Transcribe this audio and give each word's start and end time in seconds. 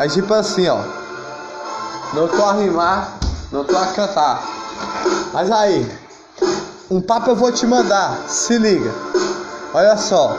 É 0.00 0.08
tipo 0.08 0.32
assim, 0.32 0.66
ó. 0.66 0.78
Não 2.14 2.26
tô 2.26 2.42
a 2.42 2.54
rimar, 2.54 3.18
não 3.52 3.64
tô 3.64 3.76
a 3.76 3.84
cantar. 3.88 4.42
Mas 5.30 5.52
aí, 5.52 5.86
um 6.90 7.02
papo 7.02 7.28
eu 7.28 7.36
vou 7.36 7.52
te 7.52 7.66
mandar, 7.66 8.16
se 8.26 8.56
liga. 8.56 8.90
Olha 9.74 9.98
só, 9.98 10.38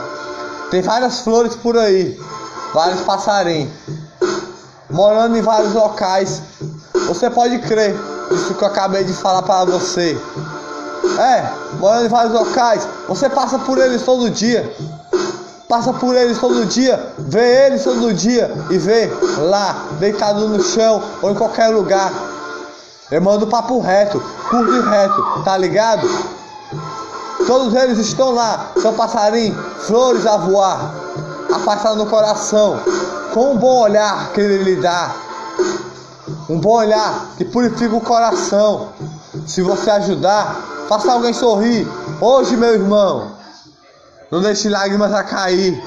tem 0.68 0.82
várias 0.82 1.20
flores 1.20 1.54
por 1.54 1.78
aí, 1.78 2.20
vários 2.74 3.02
passarinhos, 3.02 3.70
morando 4.90 5.38
em 5.38 5.42
vários 5.42 5.72
locais. 5.74 6.42
Você 7.06 7.30
pode 7.30 7.60
crer, 7.60 7.94
isso 8.32 8.54
que 8.54 8.64
eu 8.64 8.68
acabei 8.68 9.04
de 9.04 9.12
falar 9.12 9.42
para 9.42 9.64
você. 9.64 10.20
É, 11.20 11.52
morando 11.78 12.06
em 12.06 12.08
vários 12.08 12.34
locais, 12.34 12.88
você 13.06 13.30
passa 13.30 13.60
por 13.60 13.78
eles 13.78 14.02
todo 14.02 14.28
dia. 14.28 14.74
Passa 15.72 15.90
por 15.90 16.14
eles 16.14 16.36
todo 16.36 16.66
dia, 16.66 17.14
vê 17.16 17.68
eles 17.68 17.82
todo 17.82 18.12
dia 18.12 18.52
e 18.68 18.76
vê 18.76 19.10
lá, 19.38 19.86
deitado 19.98 20.46
no 20.46 20.62
chão 20.62 21.02
ou 21.22 21.30
em 21.30 21.34
qualquer 21.34 21.68
lugar. 21.68 22.12
Eu 23.10 23.22
mando 23.22 23.46
papo 23.46 23.80
reto, 23.80 24.22
curto 24.50 24.70
e 24.70 24.80
reto, 24.82 25.42
tá 25.42 25.56
ligado? 25.56 26.06
Todos 27.46 27.74
eles 27.74 27.96
estão 27.96 28.34
lá, 28.34 28.72
são 28.82 28.92
passarinhos, 28.92 29.56
flores 29.86 30.26
a 30.26 30.36
voar, 30.36 30.92
a 31.50 31.58
passar 31.60 31.96
no 31.96 32.04
coração, 32.04 32.78
com 33.32 33.52
um 33.52 33.56
bom 33.56 33.80
olhar 33.80 34.30
que 34.34 34.42
ele 34.42 34.62
lhe 34.62 34.76
dá. 34.76 35.10
Um 36.50 36.60
bom 36.60 36.76
olhar 36.76 37.28
que 37.38 37.46
purifica 37.46 37.96
o 37.96 38.00
coração. 38.02 38.88
Se 39.46 39.62
você 39.62 39.90
ajudar, 39.90 40.54
faça 40.86 41.10
alguém 41.10 41.32
sorrir. 41.32 41.88
Hoje, 42.20 42.58
meu 42.58 42.74
irmão, 42.74 43.40
não 44.32 44.40
deixe 44.40 44.70
lágrimas 44.70 45.12
a 45.12 45.22
cair. 45.22 45.84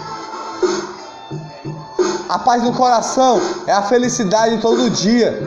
A 2.30 2.38
paz 2.38 2.62
no 2.62 2.74
coração 2.74 3.42
é 3.66 3.74
a 3.74 3.82
felicidade 3.82 4.60
todo 4.60 4.88
dia, 4.92 5.42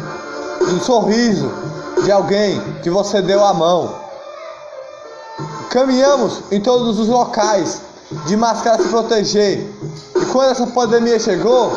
um 0.62 0.80
sorriso 0.80 1.48
de 2.02 2.10
alguém 2.10 2.60
que 2.82 2.90
você 2.90 3.22
deu 3.22 3.44
a 3.44 3.54
mão. 3.54 3.94
Caminhamos 5.70 6.42
em 6.50 6.60
todos 6.60 6.98
os 6.98 7.06
locais 7.06 7.82
de 8.26 8.36
máscara 8.36 8.82
se 8.82 8.88
proteger. 8.88 9.72
E 10.16 10.26
quando 10.32 10.50
essa 10.50 10.66
pandemia 10.66 11.20
chegou, 11.20 11.70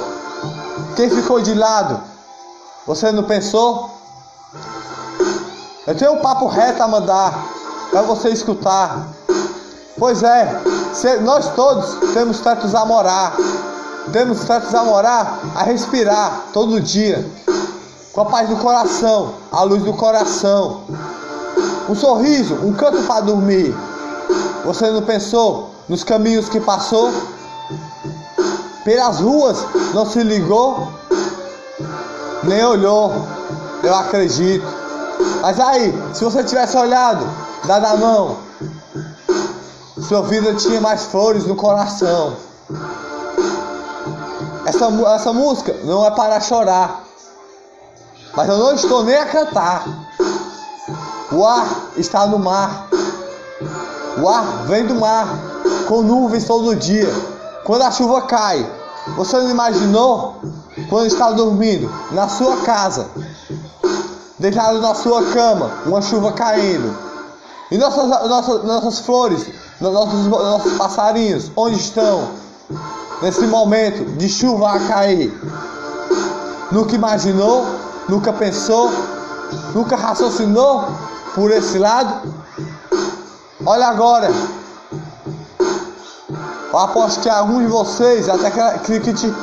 quem 0.96 1.08
ficou 1.08 1.40
de 1.40 1.54
lado? 1.54 2.02
Você 2.88 3.12
não 3.12 3.24
pensou? 3.24 3.92
Eu 5.86 5.96
tenho 5.96 6.14
um 6.14 6.22
papo 6.22 6.48
reto 6.48 6.82
a 6.82 6.88
mandar 6.88 7.48
para 7.92 8.02
você 8.02 8.30
escutar. 8.30 9.21
Pois 10.02 10.24
é, 10.24 10.60
nós 11.22 11.54
todos 11.54 12.12
temos 12.12 12.40
tetos 12.40 12.74
a 12.74 12.84
morar. 12.84 13.36
Temos 14.12 14.40
tetos 14.46 14.74
a 14.74 14.84
morar, 14.84 15.40
a 15.54 15.62
respirar 15.62 16.46
todo 16.52 16.82
dia. 16.82 17.24
Com 18.12 18.22
a 18.22 18.26
paz 18.26 18.50
do 18.50 18.56
coração, 18.56 19.36
a 19.52 19.62
luz 19.62 19.84
do 19.84 19.94
coração. 19.94 20.82
Um 21.88 21.94
sorriso, 21.94 22.56
um 22.64 22.74
canto 22.74 23.04
para 23.04 23.22
dormir. 23.22 23.76
Você 24.66 24.90
não 24.90 25.04
pensou 25.04 25.70
nos 25.88 26.04
caminhos 26.04 26.50
que 26.50 26.60
passou? 26.60 27.14
Pelas 28.84 29.20
ruas 29.20 29.60
não 29.94 30.10
se 30.10 30.24
ligou? 30.24 30.88
Nem 32.42 32.66
olhou, 32.66 33.14
eu 33.84 33.94
acredito. 33.94 34.66
Mas 35.44 35.60
aí, 35.60 35.94
se 36.12 36.24
você 36.24 36.44
tivesse 36.44 36.76
olhado, 36.76 37.24
dado 37.68 37.86
a 37.86 37.98
mão, 37.98 38.51
sua 40.12 40.24
vida 40.24 40.54
tinha 40.56 40.82
mais 40.82 41.04
flores 41.04 41.46
no 41.46 41.56
coração. 41.56 42.36
Essa, 44.66 44.88
essa 45.16 45.32
música 45.32 45.74
não 45.86 46.06
é 46.06 46.12
para 46.12 46.38
chorar. 46.42 47.02
Mas 48.36 48.50
eu 48.50 48.58
não 48.58 48.76
estou 48.76 49.06
nem 49.06 49.16
a 49.16 49.26
cantar. 49.26 49.86
O 51.32 51.46
ar 51.46 51.66
está 51.96 52.28
no 52.28 52.38
mar. 52.38 52.90
O 54.22 54.28
ar 54.28 54.66
vem 54.66 54.86
do 54.86 54.96
mar, 54.96 55.30
com 55.88 56.02
nuvens 56.02 56.44
todo 56.44 56.76
dia. 56.76 57.10
Quando 57.64 57.84
a 57.84 57.92
chuva 57.92 58.24
cai, 58.24 58.70
você 59.16 59.38
não 59.38 59.50
imaginou? 59.50 60.36
Quando 60.90 61.08
está 61.08 61.32
dormindo 61.32 61.90
na 62.12 62.28
sua 62.28 62.58
casa, 62.58 63.08
deitado 64.38 64.82
na 64.82 64.94
sua 64.94 65.24
cama, 65.32 65.72
uma 65.86 66.02
chuva 66.02 66.34
caindo. 66.34 66.94
E 67.72 67.78
nossas, 67.78 68.10
nossas, 68.10 68.64
nossas 68.66 69.00
flores 69.00 69.71
nossos, 69.82 70.28
nossos 70.28 70.74
passarinhos, 70.74 71.52
onde 71.56 71.78
estão? 71.78 72.30
Nesse 73.22 73.46
momento 73.48 74.18
de 74.18 74.30
chuva 74.30 74.72
a 74.72 74.80
cair. 74.88 75.32
Nunca 76.72 76.96
imaginou? 76.96 77.66
Nunca 78.08 78.32
pensou? 78.34 78.92
Nunca 79.74 79.96
raciocinou 79.96 80.86
por 81.36 81.52
esse 81.52 81.78
lado? 81.78 82.34
Olha 83.66 83.88
agora. 83.88 84.32
Eu 86.72 86.80
aposto 86.80 87.20
que 87.22 87.30
algum 87.30 87.60
de 87.60 87.68
vocês 87.68 88.30
até 88.30 88.50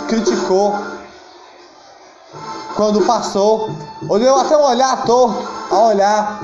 criticou 0.08 0.74
quando 2.74 3.00
passou. 3.02 3.70
Ou 4.08 4.18
deu 4.18 4.36
até 4.38 4.56
um 4.56 4.62
olhar 4.62 5.04
torto 5.04 5.46
a 5.70 5.78
olhar 5.78 6.40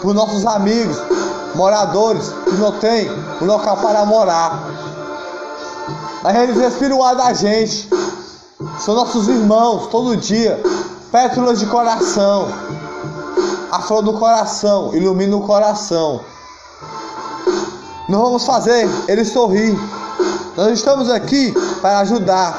para 0.00 0.08
os 0.08 0.14
nossos 0.14 0.46
amigos, 0.46 0.96
moradores 1.54 2.28
que 2.44 2.54
não 2.56 2.72
tem 2.72 3.10
um 3.40 3.44
local 3.44 3.76
para 3.76 4.04
morar. 4.04 4.62
Mas 6.22 6.36
eles 6.36 6.56
respiram 6.56 6.98
o 6.98 7.04
ar 7.04 7.16
da 7.16 7.32
gente. 7.32 7.88
São 8.78 8.94
nossos 8.94 9.28
irmãos 9.28 9.88
todo 9.88 10.16
dia. 10.16 10.60
Pétalas 11.10 11.58
de 11.58 11.66
coração. 11.66 12.48
A 13.70 13.80
flor 13.80 14.02
do 14.02 14.12
coração 14.12 14.94
ilumina 14.94 15.36
o 15.36 15.42
coração. 15.42 16.20
Nós 18.08 18.20
vamos 18.20 18.44
fazer 18.44 18.88
ele 19.08 19.24
sorrir. 19.24 19.78
Nós 20.56 20.72
estamos 20.72 21.10
aqui 21.10 21.54
para 21.80 22.00
ajudar 22.00 22.58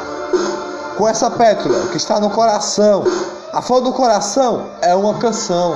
com 0.97 1.07
essa 1.07 1.29
pétala 1.29 1.87
que 1.87 1.97
está 1.97 2.19
no 2.19 2.29
coração. 2.29 3.03
A 3.53 3.61
flor 3.61 3.81
do 3.81 3.93
coração 3.93 4.65
é 4.81 4.95
uma 4.95 5.13
canção. 5.15 5.75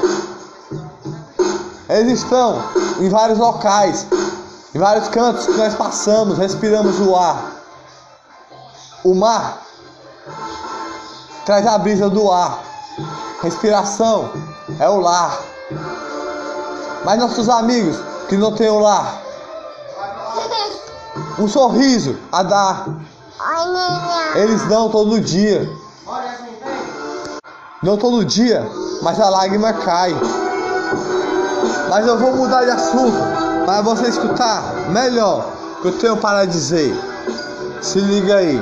Eles 1.89 2.19
estão 2.21 2.61
em 2.99 3.09
vários 3.09 3.39
locais, 3.39 4.05
em 4.75 4.79
vários 4.79 5.07
cantos 5.07 5.45
que 5.45 5.53
nós 5.53 5.73
passamos, 5.75 6.37
respiramos 6.37 6.99
o 6.99 7.15
ar. 7.15 7.51
O 9.03 9.15
mar 9.15 9.61
traz 11.45 11.65
a 11.65 11.77
brisa 11.77 12.09
do 12.09 12.29
ar. 12.29 12.61
Respiração 13.41 14.31
é 14.79 14.89
o 14.89 14.99
lar. 14.99 15.39
Mas 17.05 17.19
nossos 17.19 17.47
amigos 17.47 17.97
que 18.27 18.35
não 18.35 18.53
têm 18.53 18.69
o 18.69 18.79
lar, 18.79 19.21
um 21.39 21.47
sorriso 21.47 22.17
a 22.31 22.43
dar. 22.43 22.87
Eles 24.35 24.61
dão 24.67 24.89
todo 24.89 25.21
dia. 25.21 25.69
Não 27.81 27.95
todo 27.95 28.25
dia, 28.25 28.67
mas 29.01 29.19
a 29.19 29.29
lágrima 29.29 29.71
cai. 29.71 30.13
Mas 31.89 32.05
eu 32.05 32.17
vou 32.17 32.35
mudar 32.35 32.63
de 32.63 32.71
assunto 32.71 33.17
para 33.65 33.81
você 33.81 34.07
escutar 34.07 34.63
melhor 34.89 35.45
o 35.79 35.81
que 35.81 35.87
eu 35.87 35.97
tenho 35.97 36.17
para 36.17 36.45
dizer. 36.45 36.95
Se 37.81 37.99
liga 37.99 38.37
aí. 38.37 38.61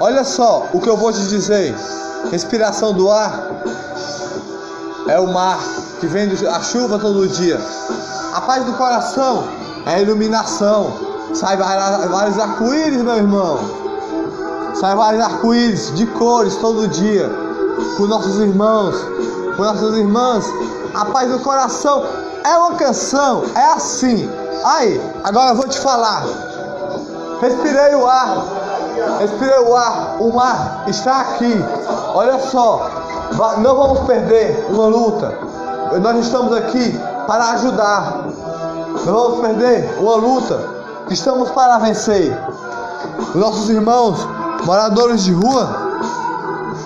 Olha 0.00 0.24
só 0.24 0.68
o 0.72 0.80
que 0.80 0.88
eu 0.88 0.96
vou 0.96 1.12
te 1.12 1.20
dizer. 1.28 1.74
Respiração 2.30 2.92
do 2.92 3.10
ar 3.10 3.48
é 5.08 5.18
o 5.18 5.26
mar 5.32 5.58
que 6.00 6.06
vem 6.06 6.30
a 6.48 6.60
chuva 6.60 6.98
todo 6.98 7.26
dia. 7.28 7.60
A 8.32 8.40
paz 8.40 8.64
do 8.64 8.72
coração 8.74 9.48
é 9.86 9.94
a 9.94 10.00
iluminação. 10.00 10.92
Sai 11.34 11.56
vários 11.56 12.38
arco-íris, 12.38 13.02
meu 13.02 13.16
irmão. 13.16 13.58
Sai 14.74 14.94
vários 14.94 15.22
arco-íris 15.22 15.94
de 15.94 16.06
cores 16.06 16.56
todo 16.56 16.86
dia. 16.88 17.28
Com 17.96 18.06
nossos 18.06 18.38
irmãos, 18.38 18.94
com 19.58 19.64
nossas 19.64 19.96
irmãs. 19.96 20.46
A 20.94 21.04
paz 21.06 21.30
do 21.30 21.40
coração 21.40 22.06
é 22.44 22.56
uma 22.56 22.76
canção, 22.76 23.42
é 23.56 23.64
assim. 23.72 24.30
Aí, 24.64 25.00
agora 25.24 25.50
eu 25.50 25.56
vou 25.56 25.68
te 25.68 25.78
falar. 25.80 26.24
Respirei 27.40 27.94
o 27.94 28.06
ar, 28.06 28.44
respirei 29.18 29.58
o 29.58 29.76
ar, 29.76 30.16
o 30.20 30.32
mar 30.32 30.84
está 30.86 31.20
aqui. 31.20 31.52
Olha 32.14 32.38
só, 32.38 32.88
não 33.58 33.76
vamos 33.76 34.00
perder 34.06 34.66
uma 34.70 34.86
luta. 34.86 35.36
Nós 36.00 36.24
estamos 36.24 36.52
aqui 36.56 36.98
para 37.26 37.50
ajudar. 37.50 38.24
Não 39.04 39.12
vamos 39.12 39.40
perder 39.40 39.98
uma 39.98 40.16
luta. 40.16 40.60
Estamos 41.10 41.50
para 41.50 41.78
vencer. 41.78 42.36
Nossos 43.34 43.70
irmãos, 43.70 44.18
moradores 44.64 45.22
de 45.22 45.32
rua, 45.32 45.87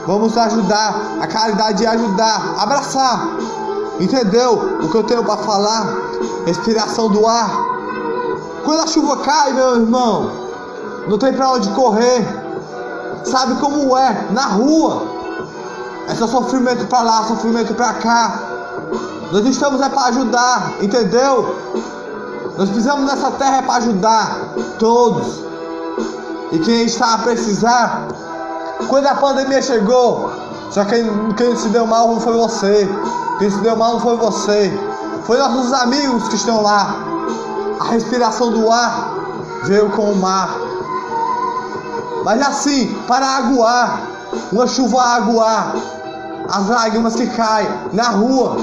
Vamos 0.06 0.36
ajudar. 0.36 1.18
A 1.20 1.26
caridade 1.26 1.84
é 1.84 1.88
ajudar, 1.88 2.54
abraçar. 2.58 3.28
Entendeu 4.00 4.78
o 4.82 4.88
que 4.88 4.94
eu 4.94 5.04
tenho 5.04 5.24
para 5.24 5.36
falar? 5.38 5.86
Respiração 6.46 7.08
do 7.08 7.26
ar. 7.26 7.50
Quando 8.64 8.80
a 8.80 8.86
chuva 8.86 9.18
cai, 9.18 9.52
meu 9.52 9.76
irmão, 9.76 10.30
não 11.08 11.18
tem 11.18 11.32
pra 11.32 11.50
onde 11.52 11.68
correr. 11.70 12.24
Sabe 13.24 13.54
como 13.60 13.96
é? 13.96 14.26
Na 14.30 14.46
rua. 14.46 15.02
É 16.08 16.14
só 16.14 16.26
sofrimento 16.26 16.86
pra 16.86 17.02
lá, 17.02 17.24
sofrimento 17.24 17.74
pra 17.74 17.94
cá. 17.94 18.40
Nós 19.30 19.46
estamos 19.46 19.80
é 19.80 19.88
para 19.88 20.08
ajudar, 20.08 20.72
entendeu? 20.82 21.56
Nós 22.58 22.68
precisamos 22.68 23.06
nessa 23.06 23.30
terra 23.30 23.58
é 23.58 23.62
para 23.62 23.76
ajudar 23.76 24.54
todos. 24.78 25.42
E 26.50 26.58
quem 26.58 26.84
está 26.84 27.14
a 27.14 27.18
precisar, 27.18 28.08
quando 28.88 29.06
a 29.06 29.14
pandemia 29.14 29.62
chegou, 29.62 30.30
só 30.70 30.84
quem, 30.86 31.04
quem 31.36 31.54
se 31.54 31.68
deu 31.68 31.86
mal 31.86 32.08
não 32.08 32.20
foi 32.20 32.34
você. 32.34 32.88
Quem 33.38 33.50
se 33.50 33.58
deu 33.58 33.76
mal 33.76 33.92
não 33.94 34.00
foi 34.00 34.16
você. 34.16 34.72
Foi 35.24 35.36
nossos 35.38 35.72
amigos 35.72 36.28
que 36.28 36.36
estão 36.36 36.62
lá. 36.62 36.96
A 37.78 37.84
respiração 37.90 38.50
do 38.50 38.70
ar 38.70 39.14
veio 39.64 39.90
com 39.90 40.12
o 40.12 40.16
mar. 40.16 40.56
Mas 42.24 42.40
assim, 42.40 42.94
para 43.06 43.26
aguar, 43.26 44.02
uma 44.50 44.66
chuva 44.66 45.02
aguar, 45.02 45.74
as 46.48 46.68
lágrimas 46.68 47.16
que 47.16 47.26
caem 47.26 47.68
na 47.92 48.08
rua. 48.08 48.56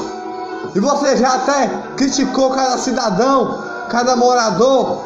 E 0.74 0.80
você 0.80 1.18
já 1.18 1.36
até 1.36 1.68
criticou 1.96 2.50
cada 2.52 2.78
cidadão, 2.78 3.64
cada 3.90 4.16
morador. 4.16 5.04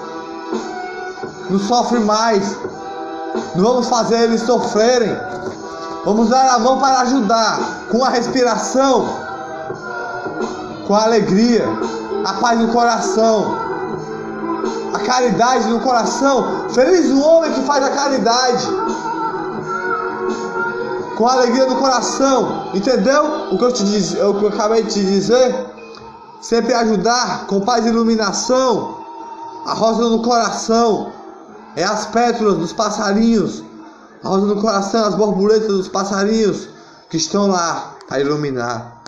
Não 1.50 1.60
sofre 1.60 2.00
mais. 2.00 2.58
Não 3.56 3.64
vamos 3.64 3.88
fazer 3.88 4.22
eles 4.24 4.42
sofrerem. 4.42 5.16
Vamos 6.06 6.30
dar 6.30 6.56
a 6.56 6.60
mão 6.60 6.80
para 6.80 7.00
ajudar 7.02 7.60
com 7.90 8.04
a 8.04 8.10
respiração, 8.10 9.08
com 10.86 10.96
a 10.96 11.04
alegria, 11.04 11.66
a 12.26 12.34
paz 12.34 12.60
no 12.60 12.68
coração, 12.70 13.56
a 14.94 15.00
caridade 15.00 15.68
no 15.70 15.80
coração. 15.80 16.70
Feliz 16.70 17.10
o 17.10 17.22
homem 17.22 17.54
que 17.54 17.62
faz 17.62 17.84
a 17.84 17.90
caridade. 17.90 18.68
Com 21.16 21.28
a 21.28 21.34
alegria 21.34 21.68
no 21.68 21.76
coração, 21.76 22.70
entendeu? 22.74 23.50
O 23.52 23.58
que 23.58 23.64
eu 23.64 23.72
te 23.72 23.84
disse, 23.86 24.20
o 24.20 24.34
que 24.34 24.44
eu 24.44 24.50
acabei 24.50 24.84
de 24.84 24.94
te 24.94 25.06
dizer, 25.06 25.74
sempre 26.42 26.74
ajudar 26.74 27.46
com 27.48 27.62
paz 27.62 27.86
e 27.86 27.90
iluminação, 27.90 28.98
a 29.66 29.74
rosa 29.74 30.04
no 30.10 30.22
coração, 30.22 31.12
é 31.76 31.84
as 31.84 32.06
pétalas 32.08 32.58
dos 32.58 32.74
passarinhos, 32.74 33.64
a 34.24 34.28
rosa 34.28 34.46
no 34.48 34.62
coração, 34.62 35.06
as 35.06 35.16
borboletas 35.16 35.68
dos 35.68 35.88
passarinhos 35.88 36.70
que 37.10 37.18
estão 37.18 37.48
lá 37.48 37.96
a 38.10 38.20
iluminar. 38.20 39.03